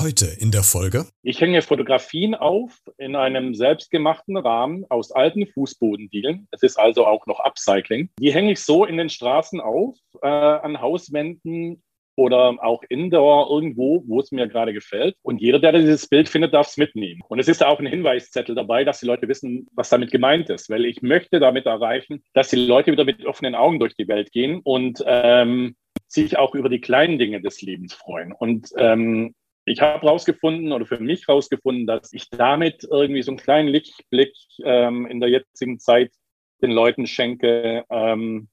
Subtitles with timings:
[0.00, 1.04] Heute in der Folge.
[1.22, 6.48] Ich hänge Fotografien auf in einem selbstgemachten Rahmen aus alten Fußbodendielen.
[6.52, 8.08] Es ist also auch noch Upcycling.
[8.18, 11.82] Die hänge ich so in den Straßen auf, äh, an Hauswänden
[12.16, 15.16] oder auch indoor irgendwo, wo es mir gerade gefällt.
[15.20, 17.20] Und jeder, der dieses Bild findet, darf es mitnehmen.
[17.28, 20.70] Und es ist auch ein Hinweiszettel dabei, dass die Leute wissen, was damit gemeint ist.
[20.70, 24.32] Weil ich möchte damit erreichen, dass die Leute wieder mit offenen Augen durch die Welt
[24.32, 25.76] gehen und ähm,
[26.06, 28.32] sich auch über die kleinen Dinge des Lebens freuen.
[28.32, 29.34] Und ähm,
[29.70, 34.34] ich habe herausgefunden oder für mich herausgefunden, dass ich damit irgendwie so einen kleinen Lichtblick
[34.64, 36.12] ähm, in der jetzigen Zeit
[36.60, 38.48] den Leuten schenke, ähm,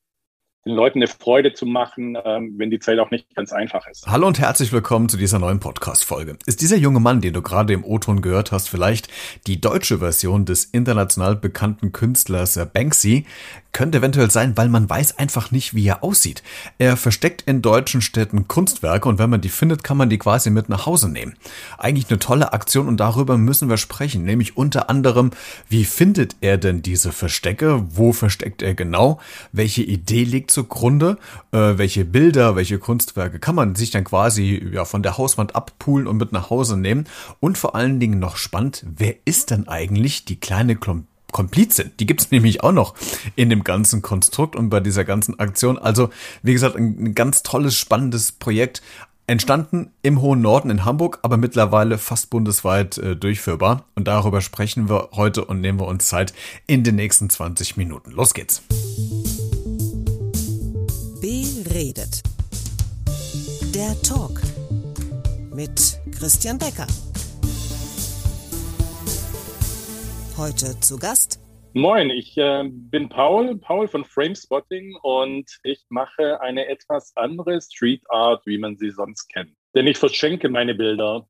[0.68, 4.06] den Leuten eine Freude zu machen, ähm, wenn die Zeit auch nicht ganz einfach ist.
[4.06, 6.38] Hallo und herzlich willkommen zu dieser neuen Podcast-Folge.
[6.46, 9.08] Ist dieser junge Mann, den du gerade im O-Ton gehört hast, vielleicht
[9.48, 13.26] die deutsche Version des international bekannten Künstlers Banksy?
[13.72, 16.42] Könnte eventuell sein, weil man weiß einfach nicht, wie er aussieht.
[16.80, 20.50] Er versteckt in deutschen Städten Kunstwerke und wenn man die findet, kann man die quasi
[20.50, 21.36] mit nach Hause nehmen.
[21.78, 25.30] Eigentlich eine tolle Aktion und darüber müssen wir sprechen, nämlich unter anderem,
[25.70, 27.84] wie findet er denn diese Verstecke?
[27.92, 29.20] Wo versteckt er genau?
[29.52, 31.18] Welche Idee liegt zugrunde?
[31.52, 36.08] Äh, welche Bilder, welche Kunstwerke kann man sich dann quasi ja, von der Hauswand abpulen
[36.08, 37.06] und mit nach Hause nehmen?
[37.40, 41.92] Und vor allen Dingen noch spannend, wer ist denn eigentlich die kleine Klump Komplizin.
[42.00, 42.96] Die gibt es nämlich auch noch
[43.36, 45.78] in dem ganzen Konstrukt und bei dieser ganzen Aktion.
[45.78, 46.10] Also,
[46.42, 48.82] wie gesagt, ein, ein ganz tolles, spannendes Projekt.
[49.30, 53.84] Entstanden im hohen Norden in Hamburg, aber mittlerweile fast bundesweit äh, durchführbar.
[53.94, 56.34] Und darüber sprechen wir heute und nehmen wir uns Zeit
[56.66, 58.12] in den nächsten 20 Minuten.
[58.12, 58.64] Los geht's.
[61.78, 62.24] Beredet.
[63.76, 64.42] Der Talk
[65.54, 66.88] mit Christian Becker.
[70.36, 71.40] Heute zu Gast.
[71.74, 78.02] Moin, ich äh, bin Paul, Paul von Framespotting und ich mache eine etwas andere Street
[78.10, 79.54] Art, wie man sie sonst kennt.
[79.76, 81.28] Denn ich verschenke meine Bilder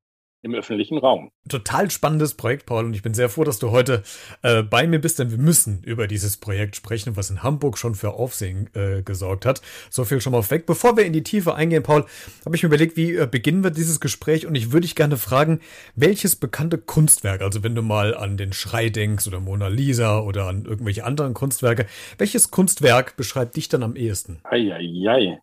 [0.47, 1.31] im öffentlichen Raum.
[1.47, 4.03] Total spannendes Projekt, Paul, und ich bin sehr froh, dass du heute
[4.41, 7.95] äh, bei mir bist, denn wir müssen über dieses Projekt sprechen, was in Hamburg schon
[7.95, 9.61] für Aufsehen äh, gesorgt hat.
[9.89, 10.65] So viel schon mal weg.
[10.65, 12.05] Bevor wir in die Tiefe eingehen, Paul,
[12.45, 15.17] habe ich mir überlegt, wie äh, beginnen wir dieses Gespräch und ich würde dich gerne
[15.17, 15.59] fragen,
[15.95, 20.47] welches bekannte Kunstwerk, also wenn du mal an den Schrei denkst oder Mona Lisa oder
[20.47, 21.85] an irgendwelche anderen Kunstwerke,
[22.17, 24.39] welches Kunstwerk beschreibt dich dann am ehesten?
[24.43, 25.39] Eieiei.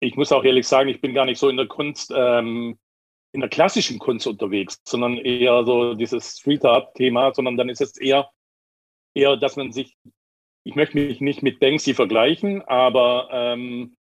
[0.00, 2.78] Ich muss auch ehrlich sagen, ich bin gar nicht so in der Kunst ähm,
[3.32, 7.80] in der klassischen Kunst unterwegs, sondern eher so dieses Street Art Thema, sondern dann ist
[7.80, 8.30] es eher,
[9.14, 9.96] eher, dass man sich,
[10.64, 13.96] ich möchte mich nicht mit Banksy vergleichen, aber ähm,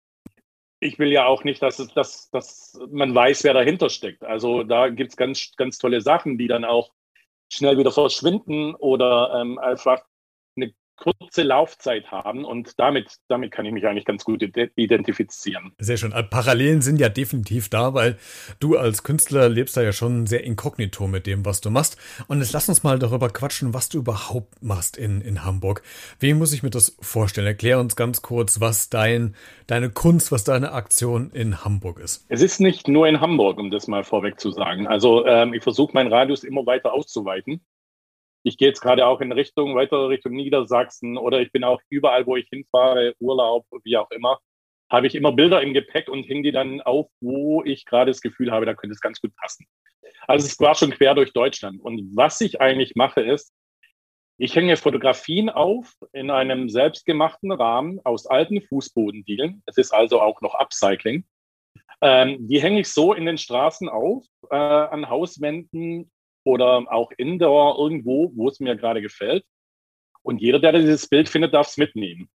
[0.80, 4.24] ich will ja auch nicht, dass, es, dass, dass man weiß, wer dahinter steckt.
[4.24, 6.92] Also da gibt es ganz, ganz tolle Sachen, die dann auch
[7.52, 10.04] schnell wieder verschwinden oder ähm, einfach
[10.96, 14.42] kurze Laufzeit haben und damit, damit kann ich mich eigentlich ganz gut
[14.76, 15.74] identifizieren.
[15.80, 16.12] Sehr schön.
[16.12, 18.18] Äh, Parallelen sind ja definitiv da, weil
[18.60, 21.98] du als Künstler lebst da ja schon sehr inkognito mit dem, was du machst.
[22.28, 25.84] Und jetzt lass uns mal darüber quatschen, was du überhaupt machst in, in Hamburg.
[26.20, 27.48] Wie muss ich mir das vorstellen?
[27.48, 29.36] Erklär uns ganz kurz, was dein,
[29.68, 32.26] deine Kunst, was deine Aktion in Hamburg ist.
[32.30, 34.88] Es ist nicht nur in Hamburg, um das mal vorweg zu sagen.
[34.88, 37.62] Also ähm, ich versuche meinen Radius immer weiter auszuweiten
[38.44, 42.26] ich gehe jetzt gerade auch in Richtung, weiter Richtung Niedersachsen oder ich bin auch überall,
[42.26, 44.40] wo ich hinfahre, Urlaub, wie auch immer,
[44.92, 48.22] habe ich immer Bilder im Gepäck und hänge die dann auf, wo ich gerade das
[48.22, 49.66] Gefühl habe, da könnte es ganz gut passen.
[50.28, 51.82] Also es war schon quer durch Deutschland.
[51.82, 53.54] Und was ich eigentlich mache, ist,
[54.38, 59.64] ich hänge Fotografien auf in einem selbstgemachten Rahmen aus alten Fußbodendielen.
[59.66, 61.26] Es ist also auch noch Upcycling.
[62.02, 66.12] Ähm, die hänge ich so in den Straßen auf, äh, an Hauswänden
[66.44, 69.44] oder auch indoor irgendwo, wo es mir gerade gefällt.
[70.22, 72.30] Und jeder, der dieses Bild findet, darf es mitnehmen.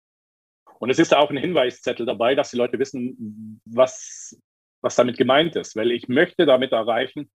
[0.79, 4.41] Und es ist auch ein Hinweiszettel dabei, dass die Leute wissen, was,
[4.81, 5.75] was damit gemeint ist.
[5.75, 7.31] Weil ich möchte damit erreichen,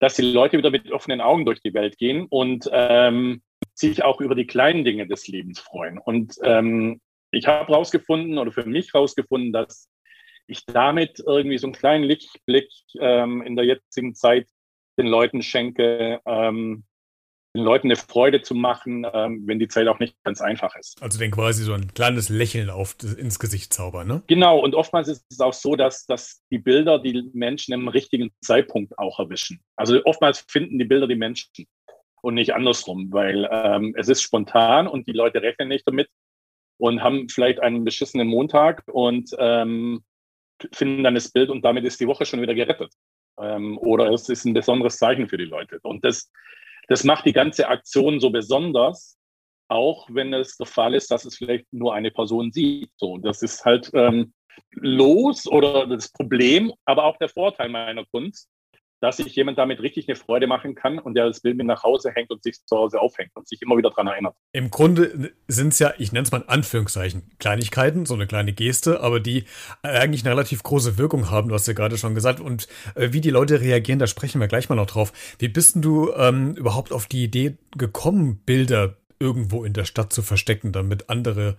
[0.00, 3.42] dass die Leute wieder mit offenen Augen durch die Welt gehen und ähm,
[3.74, 5.98] sich auch über die kleinen Dinge des Lebens freuen.
[5.98, 7.00] Und ähm,
[7.30, 9.90] ich habe herausgefunden oder für mich herausgefunden, dass
[10.46, 12.68] ich damit irgendwie so einen kleinen Lichtblick
[13.00, 14.46] ähm, in der jetzigen Zeit
[14.98, 16.84] den Leuten schenke, ähm,
[17.56, 21.00] den Leuten eine Freude zu machen, ähm, wenn die Zeit auch nicht ganz einfach ist.
[21.00, 24.22] Also den quasi so ein kleines Lächeln auf ins Gesicht zaubern, ne?
[24.26, 28.32] Genau, und oftmals ist es auch so, dass, dass die Bilder die Menschen im richtigen
[28.40, 29.60] Zeitpunkt auch erwischen.
[29.76, 31.66] Also oftmals finden die Bilder die Menschen
[32.22, 36.08] und nicht andersrum, weil ähm, es ist spontan und die Leute rechnen nicht damit
[36.78, 40.02] und haben vielleicht einen beschissenen Montag und ähm,
[40.72, 42.92] finden dann das Bild und damit ist die Woche schon wieder gerettet.
[43.38, 45.78] Ähm, oder es ist ein besonderes Zeichen für die Leute.
[45.82, 46.30] Und das,
[46.88, 49.18] das macht die ganze Aktion so besonders,
[49.68, 52.90] auch wenn es der Fall ist, dass es vielleicht nur eine Person sieht.
[52.96, 54.32] So, das ist halt ähm,
[54.72, 58.48] los oder das Problem, aber auch der Vorteil meiner Kunst,
[59.04, 61.82] dass sich jemand damit richtig eine Freude machen kann und der das Bild mit nach
[61.82, 64.34] Hause hängt und sich zu Hause aufhängt und sich immer wieder daran erinnert.
[64.52, 68.54] Im Grunde sind es ja, ich nenne es mal in Anführungszeichen, Kleinigkeiten, so eine kleine
[68.54, 69.44] Geste, aber die
[69.82, 72.40] eigentlich eine relativ große Wirkung haben, du hast ja gerade schon gesagt.
[72.40, 75.12] Und äh, wie die Leute reagieren, da sprechen wir gleich mal noch drauf.
[75.38, 80.12] Wie bist denn du ähm, überhaupt auf die Idee gekommen, Bilder irgendwo in der Stadt
[80.12, 81.56] zu verstecken, damit andere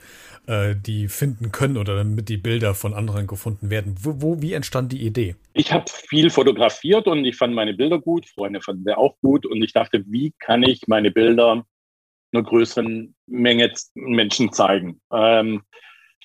[0.48, 3.96] äh, die finden können oder damit die Bilder von anderen gefunden werden.
[4.02, 5.36] Wo, wo wie entstand die Idee?
[5.54, 9.46] Ich habe viel fotografiert und ich fand meine Bilder gut, Freunde fanden sie auch gut
[9.46, 11.66] und ich dachte, wie kann ich meine Bilder
[12.34, 15.02] einer größeren Menge Menschen zeigen?
[15.12, 15.64] Ähm,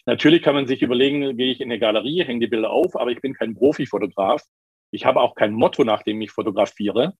[0.06, 3.10] natürlich kann man sich überlegen, gehe ich in eine Galerie, hänge die Bilder auf, aber
[3.10, 4.42] ich bin kein Profifotograf.
[4.90, 7.14] Ich habe auch kein Motto, nach dem ich fotografiere.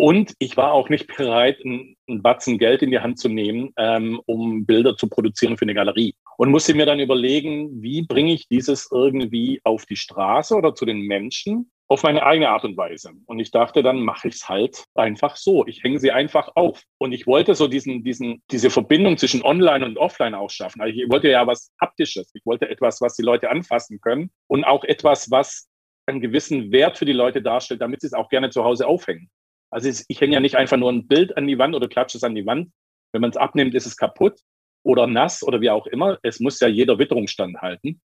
[0.00, 4.20] Und ich war auch nicht bereit, einen, Batzen Geld in die Hand zu nehmen, ähm,
[4.26, 6.14] um Bilder zu produzieren für eine Galerie.
[6.36, 10.86] Und musste mir dann überlegen, wie bringe ich dieses irgendwie auf die Straße oder zu
[10.86, 13.10] den Menschen auf meine eigene Art und Weise.
[13.26, 15.66] Und ich dachte, dann mache ich es halt einfach so.
[15.66, 16.82] Ich hänge sie einfach auf.
[16.98, 20.80] Und ich wollte so diesen, diesen, diese Verbindung zwischen Online und Offline auch schaffen.
[20.80, 22.30] Also ich wollte ja was Haptisches.
[22.34, 25.68] Ich wollte etwas, was die Leute anfassen können und auch etwas, was
[26.06, 29.28] einen gewissen Wert für die Leute darstellt, damit sie es auch gerne zu Hause aufhängen.
[29.70, 32.24] Also ich hänge ja nicht einfach nur ein Bild an die Wand oder klatsche es
[32.24, 32.70] an die Wand.
[33.12, 34.40] Wenn man es abnimmt, ist es kaputt
[34.82, 36.18] oder nass oder wie auch immer.
[36.22, 38.00] Es muss ja jeder Witterung standhalten.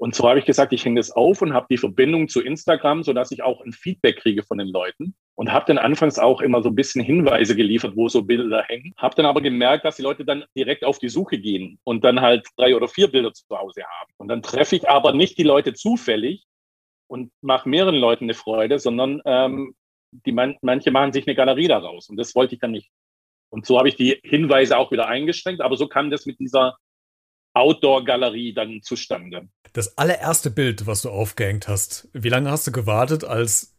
[0.00, 3.02] Und so habe ich gesagt, ich hänge das auf und habe die Verbindung zu Instagram,
[3.02, 5.14] sodass ich auch ein Feedback kriege von den Leuten.
[5.34, 8.94] Und habe dann anfangs auch immer so ein bisschen Hinweise geliefert, wo so Bilder hängen.
[8.96, 12.22] Habe dann aber gemerkt, dass die Leute dann direkt auf die Suche gehen und dann
[12.22, 14.12] halt drei oder vier Bilder zu Hause haben.
[14.16, 16.44] Und dann treffe ich aber nicht die Leute zufällig
[17.06, 19.74] und mache mehreren Leuten eine Freude, sondern ähm,
[20.12, 22.90] die man, manche machen sich eine Galerie daraus und das wollte ich dann nicht.
[23.50, 26.76] Und so habe ich die Hinweise auch wieder eingeschränkt, aber so kam das mit dieser
[27.54, 29.48] Outdoor-Galerie dann zustande.
[29.72, 33.76] Das allererste Bild, was du aufgehängt hast, wie lange hast du gewartet, als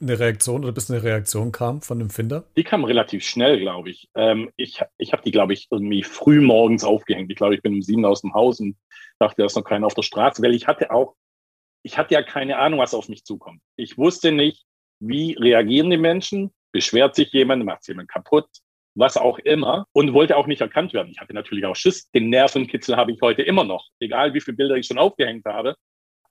[0.00, 2.44] eine Reaktion oder bis eine Reaktion kam von dem Finder?
[2.56, 4.08] Die kam relativ schnell, glaube ich.
[4.14, 7.30] Ähm, ich ich habe die, glaube ich, irgendwie früh morgens aufgehängt.
[7.30, 8.76] Ich glaube, ich bin um sieben aus dem Haus und
[9.18, 11.16] dachte, da ist noch keiner auf der Straße, weil ich hatte auch,
[11.82, 13.60] ich hatte ja keine Ahnung, was auf mich zukommt.
[13.76, 14.64] Ich wusste nicht,
[15.00, 16.52] wie reagieren die Menschen?
[16.72, 18.46] Beschwert sich jemand, macht jemand kaputt,
[18.94, 21.10] was auch immer und wollte auch nicht erkannt werden.
[21.10, 22.10] Ich hatte natürlich auch Schiss.
[22.10, 25.74] Den Nervenkitzel habe ich heute immer noch, egal wie viele Bilder ich schon aufgehängt habe.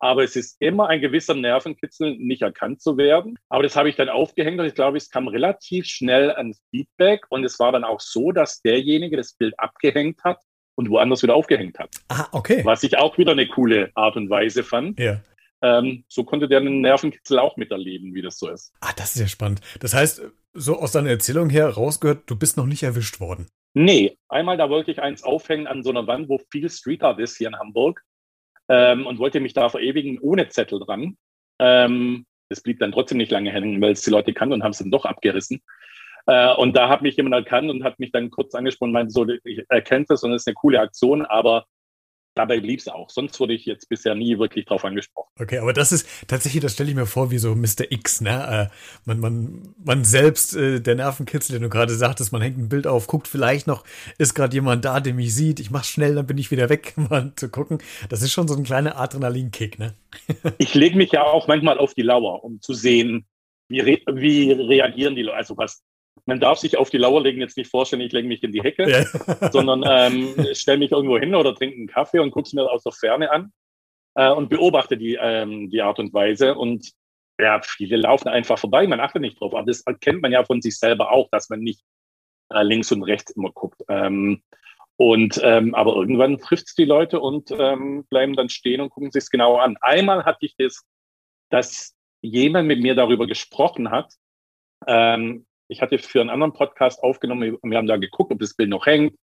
[0.02, 3.38] Aber es ist immer ein gewisser Nervenkitzel, nicht erkannt zu werden.
[3.50, 7.26] Aber das habe ich dann aufgehängt und ich glaube, es kam relativ schnell ein Feedback
[7.30, 10.40] und es war dann auch so, dass derjenige das Bild abgehängt hat
[10.76, 11.90] und woanders wieder aufgehängt hat.
[12.08, 12.62] Ah, okay.
[12.64, 14.98] Was ich auch wieder eine coole Art und Weise fand.
[14.98, 15.20] Ja
[15.62, 18.74] ähm, so konnte der einen Nervenkitzel auch miterleben, wie das so ist.
[18.82, 19.62] Ah, das ist ja spannend.
[19.80, 20.22] Das heißt,
[20.54, 23.48] so aus deiner Erzählung her rausgehört, du bist noch nicht erwischt worden.
[23.74, 27.20] Nee, einmal da wollte ich eins aufhängen an so einer Wand, wo viel Street Art
[27.20, 28.02] ist hier in Hamburg
[28.68, 31.18] ähm, und wollte mich da verewigen ohne Zettel dran.
[31.60, 34.72] Ähm, das blieb dann trotzdem nicht lange hängen, weil es die Leute kannten und haben
[34.72, 35.62] es dann doch abgerissen.
[36.26, 39.12] Äh, und da hat mich jemand erkannt und hat mich dann kurz angesprochen und meinte
[39.12, 41.66] so, ich erkenne das und das ist eine coole Aktion, aber
[42.40, 43.10] dabei blieb es auch.
[43.10, 45.30] Sonst wurde ich jetzt bisher nie wirklich drauf angesprochen.
[45.38, 47.92] Okay, aber das ist tatsächlich, das stelle ich mir vor, wie so Mr.
[47.92, 48.70] X, ne?
[48.72, 48.76] Äh,
[49.06, 52.88] man, man, man selbst, äh, der Nervenkitzel, den du gerade sagtest, man hängt ein Bild
[52.88, 53.84] auf, guckt vielleicht noch,
[54.18, 56.94] ist gerade jemand da, der mich sieht, ich mach schnell, dann bin ich wieder weg,
[57.10, 57.80] mal zu gucken.
[58.08, 59.96] Das ist schon so ein kleiner Adrenalinkick, ne?
[60.58, 63.26] ich lege mich ja auch manchmal auf die Lauer, um zu sehen,
[63.68, 65.84] wie, re wie reagieren die Leute, also was
[66.30, 68.64] man darf sich auf die Lauer legen jetzt nicht vorstellen, ich lege mich in die
[68.64, 69.52] Hecke, ja.
[69.52, 72.84] sondern ähm, stelle mich irgendwo hin oder trinke einen Kaffee und gucke es mir aus
[72.84, 73.52] der Ferne an
[74.16, 76.56] äh, und beobachte die, ähm, die Art und Weise.
[76.56, 76.92] Und
[77.40, 79.54] ja, viele laufen einfach vorbei, man achtet nicht drauf.
[79.54, 81.82] Aber das erkennt man ja von sich selber auch, dass man nicht
[82.54, 83.82] äh, links und rechts immer guckt.
[83.90, 84.44] Ähm,
[84.98, 89.12] und ähm, aber irgendwann trifft es die Leute und ähm, bleiben dann stehen und gucken
[89.12, 89.78] sich es genau an.
[89.80, 90.86] Einmal hatte ich das,
[91.50, 94.14] dass jemand mit mir darüber gesprochen hat,
[94.88, 98.70] ähm, ich hatte für einen anderen Podcast aufgenommen, wir haben da geguckt, ob das Bild
[98.70, 99.16] noch hängt.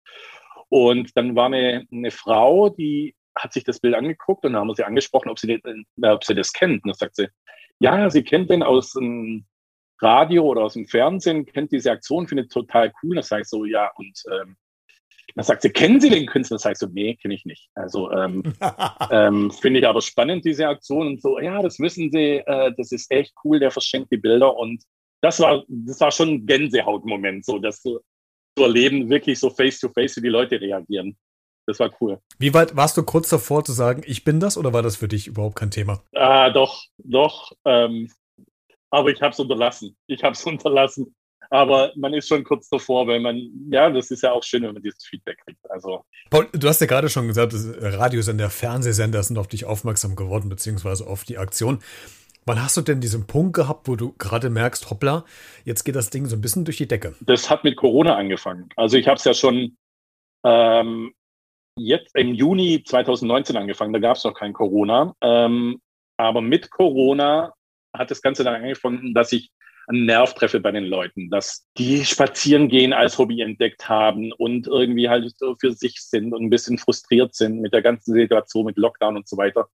[0.68, 4.68] Und dann war eine, eine Frau, die hat sich das Bild angeguckt und dann haben
[4.68, 5.60] wir sie angesprochen, ob sie,
[6.02, 6.84] ob sie das kennt.
[6.84, 7.28] Und dann sagt sie,
[7.80, 9.46] ja, sie kennt den aus dem
[10.00, 13.16] Radio oder aus dem Fernsehen, kennt diese Aktion, findet total cool.
[13.16, 14.56] Das sage ich so, ja, und ähm,
[15.34, 16.56] dann sagt sie, kennen Sie den Künstler?
[16.56, 17.68] Das sage ich so, nee, kenne ich nicht.
[17.74, 18.42] Also ähm,
[19.10, 21.06] ähm, finde ich aber spannend, diese Aktion.
[21.06, 24.56] Und so, ja, das wissen Sie, äh, das ist echt cool, der verschenkt die Bilder
[24.56, 24.84] und
[25.24, 28.00] das war, das war schon ein Gänsehautmoment, so das zu,
[28.56, 31.16] zu erleben, wirklich so face to face, wie die Leute reagieren.
[31.66, 32.20] Das war cool.
[32.38, 35.08] Wie weit warst du kurz davor zu sagen, ich bin das oder war das für
[35.08, 36.02] dich überhaupt kein Thema?
[36.14, 37.52] Ah, doch, doch.
[37.64, 38.12] Ähm,
[38.90, 39.96] aber ich habe es unterlassen.
[40.06, 41.14] Ich habe es unterlassen.
[41.50, 43.38] Aber man ist schon kurz davor, weil man,
[43.70, 45.70] ja, das ist ja auch schön, wenn man dieses Feedback kriegt.
[45.70, 46.04] Also.
[46.28, 51.06] Paul, du hast ja gerade schon gesagt, Radiosender, Fernsehsender sind auf dich aufmerksam geworden, beziehungsweise
[51.06, 51.78] auf die Aktion.
[52.46, 55.24] Wann hast du denn diesen Punkt gehabt, wo du gerade merkst, hoppla,
[55.64, 57.14] jetzt geht das Ding so ein bisschen durch die Decke?
[57.20, 58.68] Das hat mit Corona angefangen.
[58.76, 59.76] Also ich habe es ja schon
[60.44, 61.14] ähm,
[61.78, 65.14] jetzt im Juni 2019 angefangen, da gab es noch kein Corona.
[65.22, 65.80] Ähm,
[66.18, 67.54] aber mit Corona
[67.96, 69.50] hat das Ganze dann angefangen, dass ich
[69.86, 74.66] einen Nerv treffe bei den Leuten, dass die spazieren gehen als Hobby entdeckt haben und
[74.66, 78.66] irgendwie halt so für sich sind und ein bisschen frustriert sind mit der ganzen Situation,
[78.66, 79.68] mit Lockdown und so weiter.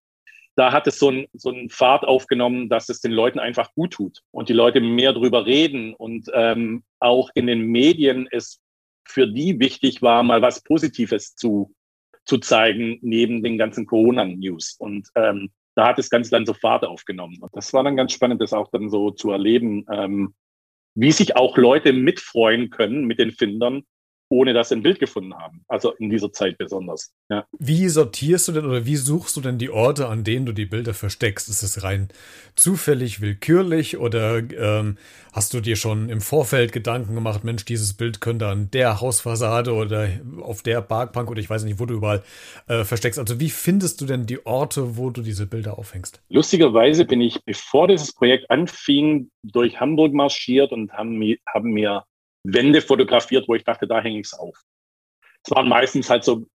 [0.56, 3.92] Da hat es so einen so einen Fahrt aufgenommen, dass es den Leuten einfach gut
[3.92, 8.60] tut und die Leute mehr drüber reden und ähm, auch in den Medien es
[9.06, 11.74] für die wichtig war, mal was Positives zu,
[12.24, 14.76] zu zeigen, neben den ganzen Corona-News.
[14.78, 17.38] Und ähm, da hat das Ganze dann so Fahrt aufgenommen.
[17.40, 20.34] Und das war dann ganz spannend, das auch dann so zu erleben, ähm,
[20.94, 23.84] wie sich auch Leute mitfreuen können mit den Findern,
[24.30, 25.62] ohne dass sie ein Bild gefunden haben.
[25.66, 27.12] Also in dieser Zeit besonders.
[27.28, 27.44] Ja.
[27.58, 30.66] Wie sortierst du denn oder wie suchst du denn die Orte, an denen du die
[30.66, 31.48] Bilder versteckst?
[31.48, 32.08] Ist es rein
[32.54, 34.98] zufällig, willkürlich oder ähm,
[35.32, 39.74] hast du dir schon im Vorfeld Gedanken gemacht, Mensch, dieses Bild könnte an der Hausfassade
[39.74, 40.08] oder
[40.42, 42.22] auf der Parkbank oder ich weiß nicht, wo du überall
[42.68, 43.18] äh, versteckst?
[43.18, 46.22] Also wie findest du denn die Orte, wo du diese Bilder aufhängst?
[46.28, 51.20] Lustigerweise bin ich, bevor dieses Projekt anfing, durch Hamburg marschiert und haben,
[51.52, 52.04] haben mir
[52.44, 54.56] Wände fotografiert, wo ich dachte, da hänge ich es auf.
[55.44, 56.46] Es waren meistens halt so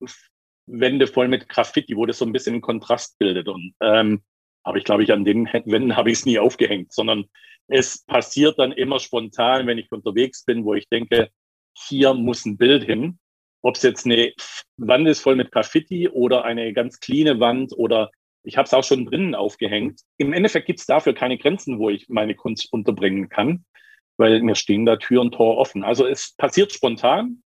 [0.68, 3.48] Wände voll mit Graffiti, wo das so ein bisschen Kontrast bildet.
[3.48, 4.24] Und ähm,
[4.64, 7.26] aber ich glaube, ich an den Wänden habe ich es nie aufgehängt, sondern
[7.68, 11.30] es passiert dann immer spontan, wenn ich unterwegs bin, wo ich denke,
[11.78, 13.20] hier muss ein Bild hin.
[13.62, 14.34] Ob es jetzt eine
[14.78, 18.12] Wand ist voll mit Graffiti oder eine ganz cleane Wand oder
[18.44, 20.02] ich habe es auch schon drinnen aufgehängt.
[20.18, 23.66] Im Endeffekt gibt es dafür keine Grenzen, wo ich meine Kunst unterbringen kann
[24.18, 25.84] weil mir stehen da Tür und Tor offen.
[25.84, 27.44] Also es passiert spontan,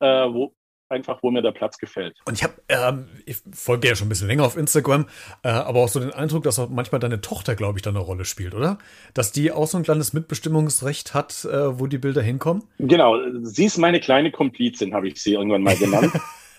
[0.00, 0.54] äh, wo
[0.88, 2.16] einfach, wo mir der Platz gefällt.
[2.24, 5.06] Und ich habe, ähm, ich folge ja schon ein bisschen länger auf Instagram,
[5.42, 7.98] äh, aber auch so den Eindruck, dass auch manchmal deine Tochter, glaube ich, da eine
[7.98, 8.78] Rolle spielt, oder?
[9.14, 12.64] Dass die auch so ein kleines Mitbestimmungsrecht hat, äh, wo die Bilder hinkommen?
[12.78, 16.12] Genau, sie ist meine kleine Komplizin, habe ich sie irgendwann mal genannt.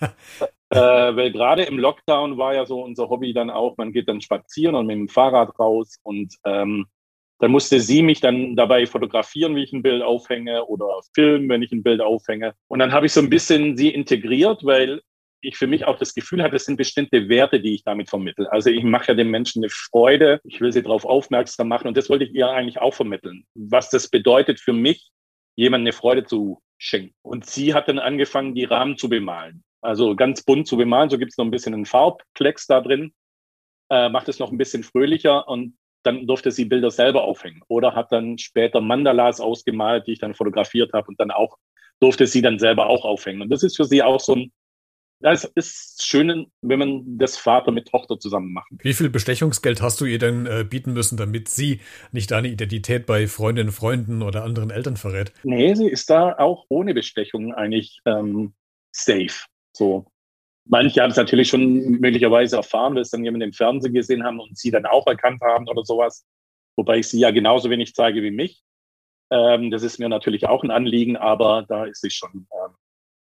[0.70, 4.20] äh, weil gerade im Lockdown war ja so unser Hobby dann auch, man geht dann
[4.20, 6.86] spazieren und mit dem Fahrrad raus und ähm,
[7.40, 11.62] dann musste sie mich dann dabei fotografieren, wie ich ein Bild aufhänge oder filmen, wenn
[11.62, 12.54] ich ein Bild aufhänge.
[12.68, 15.00] Und dann habe ich so ein bisschen sie integriert, weil
[15.40, 18.52] ich für mich auch das Gefühl hatte, es sind bestimmte Werte, die ich damit vermittle.
[18.52, 21.96] Also ich mache ja den Menschen eine Freude, ich will sie darauf aufmerksam machen und
[21.96, 23.46] das wollte ich ihr eigentlich auch vermitteln.
[23.54, 25.10] Was das bedeutet für mich,
[25.56, 27.14] jemandem eine Freude zu schenken.
[27.22, 29.64] Und sie hat dann angefangen, die Rahmen zu bemalen.
[29.80, 31.08] Also ganz bunt zu bemalen.
[31.08, 33.14] So gibt es noch ein bisschen einen Farbklecks da drin.
[33.90, 37.94] Äh, macht es noch ein bisschen fröhlicher und dann durfte sie Bilder selber aufhängen oder
[37.94, 41.56] hat dann später Mandalas ausgemalt, die ich dann fotografiert habe und dann auch
[42.00, 43.42] durfte sie dann selber auch aufhängen.
[43.42, 44.52] Und das ist für sie auch so ein,
[45.20, 48.70] das ist schön, wenn man das Vater mit Tochter zusammen macht.
[48.78, 51.80] Wie viel Bestechungsgeld hast du ihr denn äh, bieten müssen, damit sie
[52.10, 55.32] nicht deine Identität bei Freundinnen, Freunden oder anderen Eltern verrät?
[55.42, 58.54] Nee, sie ist da auch ohne Bestechung eigentlich ähm,
[58.92, 59.44] safe.
[59.76, 60.06] So,
[60.70, 64.38] Manche haben es natürlich schon möglicherweise erfahren, weil es dann jemand im Fernsehen gesehen haben
[64.38, 66.24] und sie dann auch erkannt haben oder sowas.
[66.76, 68.62] Wobei ich sie ja genauso wenig zeige wie mich.
[69.32, 72.74] Ähm, das ist mir natürlich auch ein Anliegen, aber da ist sie schon ähm,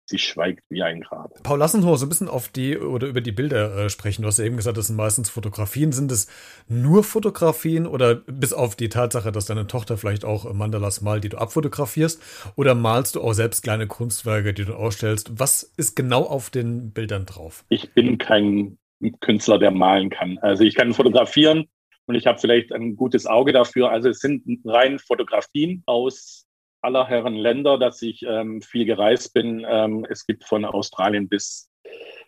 [0.10, 1.42] sie schweigt wie ein Grab.
[1.44, 4.24] Paul, lass uns mal so ein bisschen auf die oder über die Bilder äh, sprechen.
[4.24, 5.92] Du hast ja eben gesagt, das sind meistens Fotografien.
[5.92, 6.28] Sind es
[6.68, 11.30] nur Fotografien oder bis auf die Tatsache, dass deine Tochter vielleicht auch Mandalas malt, die
[11.30, 12.54] du abfotografierst?
[12.56, 15.40] Oder malst du auch selbst kleine Kunstwerke, die du ausstellst?
[15.40, 17.64] Was ist genau auf den Bildern drauf?
[17.70, 18.78] Ich bin kein
[19.22, 20.38] Künstler, der malen kann.
[20.40, 21.66] Also ich kann fotografieren
[22.06, 23.92] und ich habe vielleicht ein gutes Auge dafür.
[23.92, 26.49] Also es sind rein Fotografien aus
[26.82, 29.66] aller Herren Länder, dass ich ähm, viel gereist bin.
[29.68, 31.70] Ähm, es gibt von Australien bis,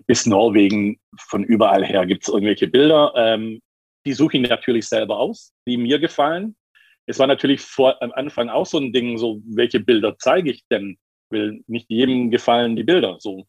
[0.08, 3.14] bis Norwegen, von überall her gibt es irgendwelche Bilder.
[3.16, 3.62] Ähm,
[4.06, 6.56] die suche ich natürlich selber aus, die mir gefallen.
[7.06, 10.66] Es war natürlich vor, am Anfang auch so ein Ding, so welche Bilder zeige ich
[10.70, 10.98] denn?
[11.30, 13.48] Will nicht jedem gefallen die Bilder so.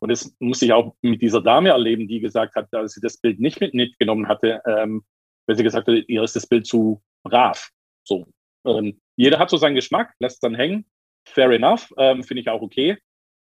[0.00, 3.18] Und das musste ich auch mit dieser Dame erleben, die gesagt hat, dass sie das
[3.18, 5.02] Bild nicht mitgenommen hatte, ähm,
[5.46, 7.70] weil sie gesagt hat, ihr ist das Bild zu brav.
[8.04, 8.26] So.
[8.66, 10.84] Ähm, jeder hat so seinen Geschmack, lässt dann hängen.
[11.24, 12.98] Fair enough, ähm, finde ich auch okay.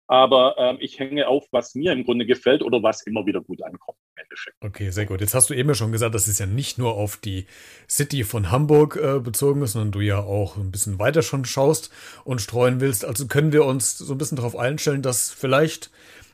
[0.07, 3.63] Aber ähm, ich hänge auf, was mir im Grunde gefällt oder was immer wieder gut
[3.63, 4.53] ankommt im.
[4.61, 5.21] Okay, sehr gut.
[5.21, 7.47] Jetzt hast du eben schon gesagt, dass es ja nicht nur auf die
[7.89, 11.91] City von Hamburg äh, bezogen ist, sondern du ja auch ein bisschen weiter schon schaust
[12.25, 13.05] und streuen willst.
[13.05, 15.91] Also können wir uns so ein bisschen darauf einstellen, dass vielleicht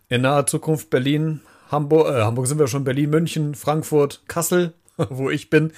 [0.09, 1.41] in naher Zukunft Berlin,
[1.71, 5.73] Hamburg, äh, Hamburg sind wir schon, Berlin, München, Frankfurt, Kassel, wo ich bin,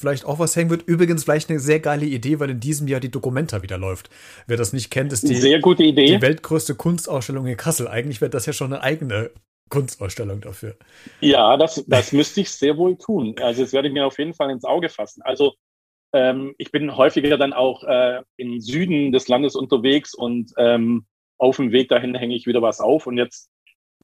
[0.00, 0.82] vielleicht auch was hängen wird.
[0.82, 4.10] Übrigens vielleicht eine sehr geile Idee, weil in diesem Jahr die Documenta wieder läuft.
[4.46, 6.06] Wer das nicht kennt, ist die, sehr gute Idee.
[6.06, 7.86] die weltgrößte Kunstausstellung in Kassel.
[7.86, 9.30] Eigentlich wäre das ja schon eine eigene
[9.68, 10.76] Kunstausstellung dafür.
[11.20, 13.36] Ja, das, das müsste ich sehr wohl tun.
[13.40, 15.22] Also das werde ich mir auf jeden Fall ins Auge fassen.
[15.22, 15.54] Also
[16.12, 21.06] ähm, ich bin häufiger dann auch äh, im Süden des Landes unterwegs und ähm,
[21.38, 23.06] auf dem Weg dahin hänge ich wieder was auf.
[23.06, 23.48] Und jetzt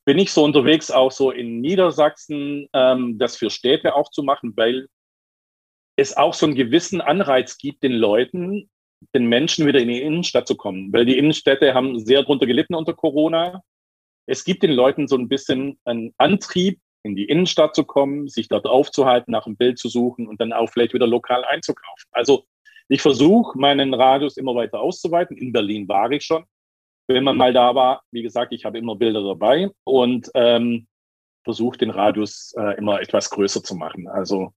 [0.04, 4.52] bin ich so unterwegs auch so in Niedersachsen, ähm, das für Städte auch zu machen,
[4.56, 4.86] weil
[5.96, 8.70] es auch so einen gewissen Anreiz gibt, den Leuten,
[9.14, 12.74] den Menschen wieder in die Innenstadt zu kommen, weil die Innenstädte haben sehr drunter gelitten
[12.74, 13.62] unter Corona.
[14.26, 18.48] Es gibt den Leuten so ein bisschen einen Antrieb, in die Innenstadt zu kommen, sich
[18.48, 22.08] dort aufzuhalten, nach einem Bild zu suchen und dann auch vielleicht wieder lokal einzukaufen.
[22.10, 22.44] Also
[22.88, 25.36] ich versuche, meinen Radius immer weiter auszuweiten.
[25.36, 26.44] In Berlin war ich schon.
[27.08, 30.88] Wenn man mal da war, wie gesagt, ich habe immer Bilder dabei und ähm,
[31.44, 34.08] versuche den Radius äh, immer etwas größer zu machen.
[34.08, 34.52] Also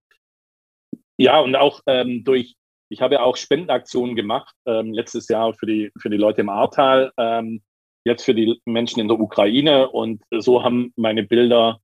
[1.20, 2.56] ja, und auch ähm, durch,
[2.88, 6.50] ich habe ja auch Spendenaktionen gemacht, ähm, letztes Jahr für die, für die Leute im
[6.50, 7.62] Ahrtal, ähm,
[8.06, 9.90] jetzt für die Menschen in der Ukraine.
[9.90, 11.82] Und so haben meine Bilder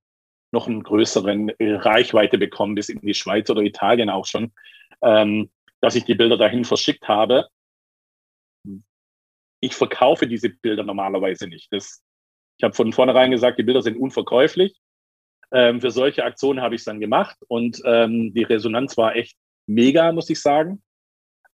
[0.54, 4.54] noch einen größeren Reichweite bekommen, bis in die Schweiz oder Italien auch schon,
[5.01, 5.51] ähm,
[5.82, 7.50] dass ich die Bilder dahin verschickt habe.
[9.60, 11.74] Ich verkaufe diese Bilder normalerweise nicht.
[11.74, 12.01] Das,
[12.58, 14.80] ich habe von vornherein gesagt, die Bilder sind unverkäuflich.
[15.51, 19.37] Ähm, für solche Aktionen habe ich es dann gemacht und ähm, die Resonanz war echt
[19.67, 20.81] mega, muss ich sagen.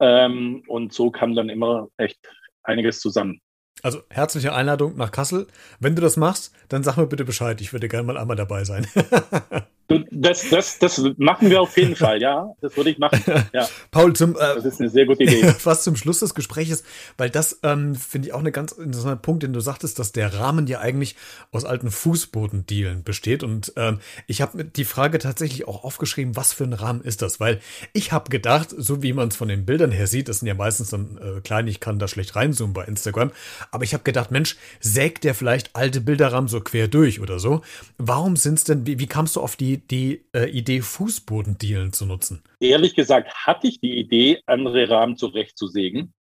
[0.00, 2.18] Ähm, und so kam dann immer echt
[2.62, 3.40] einiges zusammen.
[3.82, 5.46] Also herzliche Einladung nach Kassel.
[5.78, 7.60] Wenn du das machst, dann sag mir bitte Bescheid.
[7.60, 8.86] Ich würde gerne mal einmal dabei sein.
[10.10, 12.54] Das, das, das machen wir auf jeden Fall, ja.
[12.60, 13.20] Das würde ich machen.
[13.52, 13.68] Ja.
[13.90, 15.42] Paul, zum, äh, das ist eine sehr gute Idee.
[15.58, 16.84] Fast zum Schluss des Gesprächs,
[17.16, 20.34] weil das ähm, finde ich auch eine ganz interessanter Punkt, den du sagtest, dass der
[20.34, 21.16] Rahmen ja eigentlich
[21.50, 23.42] aus alten Fußbodendielen besteht.
[23.42, 27.40] Und ähm, ich habe die Frage tatsächlich auch aufgeschrieben, was für ein Rahmen ist das?
[27.40, 27.60] Weil
[27.92, 30.54] ich habe gedacht, so wie man es von den Bildern her sieht, das sind ja
[30.54, 33.32] meistens dann äh, klein, ich kann da schlecht reinzoomen bei Instagram,
[33.70, 37.62] aber ich habe gedacht, Mensch, sägt der vielleicht alte Bilderrahmen so quer durch oder so?
[37.98, 42.06] Warum sind es denn, wie, wie kamst du auf die die äh, Idee, Fußbodendielen zu
[42.06, 42.42] nutzen?
[42.60, 46.14] Ehrlich gesagt hatte ich die Idee, andere Rahmen zurechtzusägen.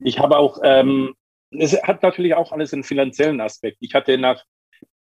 [0.00, 1.14] Ich habe auch, ähm,
[1.50, 3.78] es hat natürlich auch alles einen finanziellen Aspekt.
[3.80, 4.44] Ich hatte nach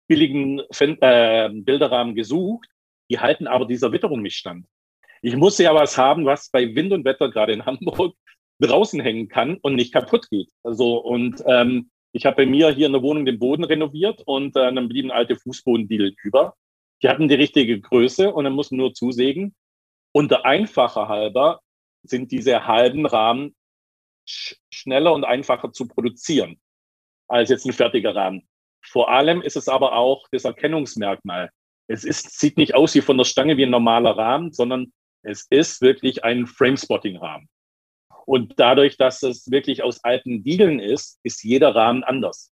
[0.07, 2.69] billigen Fen äh, Bilderrahmen gesucht,
[3.11, 4.67] die halten aber dieser Witterung nicht stand.
[5.23, 8.15] Ich musste ja was haben, was bei Wind und Wetter gerade in Hamburg
[8.61, 10.51] draußen hängen kann und nicht kaputt geht.
[10.63, 14.57] Also und ähm, ich habe bei mir hier in der Wohnung den Boden renoviert und
[14.57, 16.55] äh, dann blieben alte Fußbodendielen über.
[17.05, 19.55] Die hatten die richtige Größe und dann muss man nur zusägen.
[20.13, 21.61] Und der einfache halber
[22.03, 23.55] sind diese halben Rahmen
[24.27, 26.59] sch schneller und einfacher zu produzieren
[27.29, 28.49] als jetzt ein fertiger Rahmen.
[28.83, 31.51] Vor allem ist es aber auch das Erkennungsmerkmal.
[31.89, 34.91] Es ist, sieht nicht aus wie von der Stange wie ein normaler Rahmen, sondern
[35.23, 37.51] es ist wirklich ein Framespotting-Rahmen.
[38.25, 42.54] Und dadurch, dass es wirklich aus alten Diegeln ist, ist jeder Rahmen anders.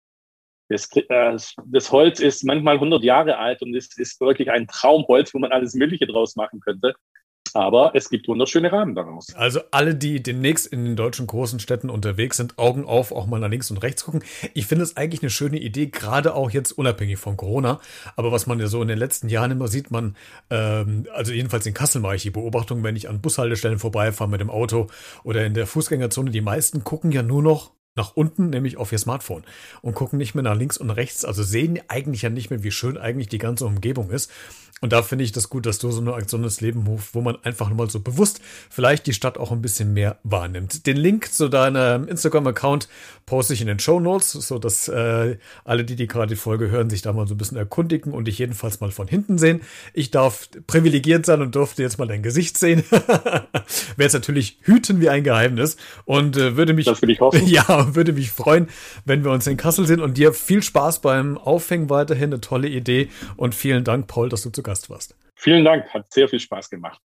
[0.69, 5.33] Das, äh, das Holz ist manchmal 100 Jahre alt und es ist wirklich ein Traumholz,
[5.33, 6.95] wo man alles Mögliche draus machen könnte.
[7.57, 9.35] Aber es gibt wunderschöne Rahmen daraus.
[9.35, 13.41] Also alle, die demnächst in den deutschen großen Städten unterwegs sind, Augen auf, auch mal
[13.41, 14.23] nach links und rechts gucken.
[14.53, 17.81] Ich finde es eigentlich eine schöne Idee, gerade auch jetzt unabhängig von Corona.
[18.15, 20.17] Aber was man ja so in den letzten Jahren immer sieht, man,
[20.51, 24.41] ähm, also jedenfalls in Kassel mache ich die Beobachtung, wenn ich an Bushaltestellen vorbeifahre mit
[24.41, 24.89] dem Auto
[25.25, 28.99] oder in der Fußgängerzone, die meisten gucken ja nur noch nach unten, nämlich auf ihr
[28.99, 29.43] Smartphone
[29.83, 32.71] und gucken nicht mehr nach links und rechts, also sehen eigentlich ja nicht mehr, wie
[32.71, 34.31] schön eigentlich die ganze Umgebung ist.
[34.83, 37.23] Und da finde ich das gut, dass du so eine Aktion des Leben rufst, wo
[37.23, 40.87] man einfach mal so bewusst vielleicht die Stadt auch ein bisschen mehr wahrnimmt.
[40.87, 42.87] Den Link zu deinem Instagram-Account
[43.25, 46.71] poste ich in den Show Notes, so dass äh, alle, die die gerade die Folge
[46.71, 49.63] hören, sich da mal so ein bisschen erkundigen und dich jedenfalls mal von hinten sehen.
[49.95, 52.85] Ich darf privilegiert sein und durfte jetzt mal dein Gesicht sehen.
[52.91, 53.55] Werde
[53.97, 57.47] es natürlich hüten wie ein Geheimnis und äh, würde mich, das will ich hoffen.
[57.47, 58.69] ja, würde mich freuen,
[59.07, 62.27] wenn wir uns in Kassel sehen und dir viel Spaß beim Aufhängen weiterhin.
[62.27, 65.17] Eine tolle Idee und vielen Dank, Paul, dass du zu Gast warst.
[65.37, 67.01] Vielen Dank, hat sehr viel Spaß gemacht.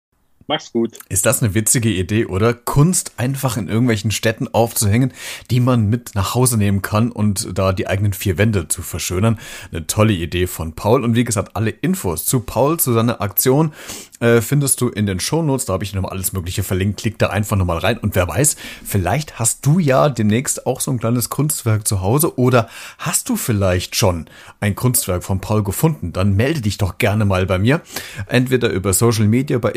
[0.48, 0.98] Mach's gut.
[1.10, 2.54] Ist das eine witzige Idee, oder?
[2.54, 5.14] Kunst einfach in irgendwelchen Städten aufzuhängen,
[5.50, 9.40] die man mit nach Hause nehmen kann und da die eigenen vier Wände zu verschönern.
[9.72, 11.04] Eine tolle Idee von Paul.
[11.04, 13.74] Und wie gesagt, alle Infos zu Paul, zu seiner Aktion
[14.20, 15.66] äh, findest du in den Shownotes.
[15.66, 17.00] Da habe ich nochmal alles Mögliche verlinkt.
[17.00, 17.98] Klick da einfach nochmal rein.
[17.98, 22.38] Und wer weiß, vielleicht hast du ja demnächst auch so ein kleines Kunstwerk zu Hause
[22.38, 24.26] oder hast du vielleicht schon
[24.60, 26.14] ein Kunstwerk von Paul gefunden?
[26.14, 27.82] Dann melde dich doch gerne mal bei mir.
[28.28, 29.72] Entweder über Social Media, bei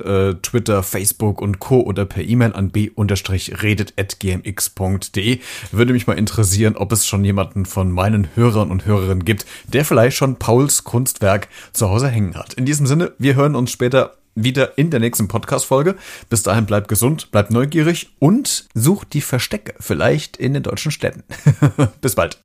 [0.00, 1.80] Äh, Twitter, Facebook und Co.
[1.80, 5.38] oder per E-Mail an b-redet.gmx.de.
[5.70, 9.84] Würde mich mal interessieren, ob es schon jemanden von meinen Hörern und Hörerinnen gibt, der
[9.84, 12.54] vielleicht schon Pauls Kunstwerk zu Hause hängen hat.
[12.54, 15.96] In diesem Sinne, wir hören uns später wieder in der nächsten Podcast-Folge.
[16.28, 21.22] Bis dahin bleibt gesund, bleibt neugierig und sucht die Verstecke vielleicht in den deutschen Städten.
[22.00, 22.40] Bis bald.